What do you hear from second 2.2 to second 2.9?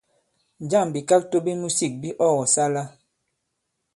ɔ kɔ̀sala?